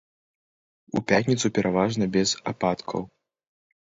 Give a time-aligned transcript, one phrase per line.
[0.99, 3.01] У пятніцу пераважна без ападкаў.